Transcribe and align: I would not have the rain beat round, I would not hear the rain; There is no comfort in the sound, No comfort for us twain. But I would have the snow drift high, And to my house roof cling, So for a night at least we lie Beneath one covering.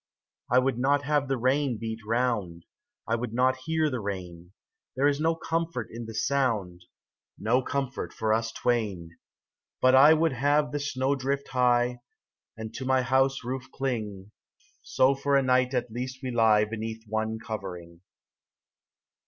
I 0.49 0.57
would 0.57 0.79
not 0.79 1.03
have 1.03 1.27
the 1.27 1.37
rain 1.37 1.77
beat 1.77 1.99
round, 2.03 2.65
I 3.07 3.13
would 3.15 3.35
not 3.35 3.57
hear 3.65 3.87
the 3.87 3.99
rain; 3.99 4.51
There 4.95 5.07
is 5.07 5.19
no 5.19 5.35
comfort 5.35 5.89
in 5.91 6.07
the 6.07 6.15
sound, 6.15 6.85
No 7.37 7.61
comfort 7.61 8.11
for 8.11 8.33
us 8.33 8.51
twain. 8.51 9.11
But 9.79 9.93
I 9.93 10.15
would 10.15 10.33
have 10.33 10.71
the 10.71 10.79
snow 10.79 11.13
drift 11.13 11.49
high, 11.49 12.01
And 12.57 12.73
to 12.73 12.83
my 12.83 13.03
house 13.03 13.43
roof 13.43 13.69
cling, 13.71 14.31
So 14.81 15.13
for 15.13 15.35
a 15.37 15.43
night 15.43 15.75
at 15.75 15.91
least 15.91 16.23
we 16.23 16.31
lie 16.31 16.65
Beneath 16.65 17.03
one 17.05 17.37
covering. 17.37 18.01